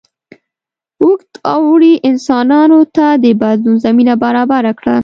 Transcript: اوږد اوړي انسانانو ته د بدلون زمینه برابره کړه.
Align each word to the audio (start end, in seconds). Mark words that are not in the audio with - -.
اوږد 1.01 1.31
اوړي 1.55 1.93
انسانانو 2.09 2.79
ته 2.95 3.05
د 3.23 3.25
بدلون 3.41 3.75
زمینه 3.85 4.13
برابره 4.23 4.71
کړه. 4.79 4.95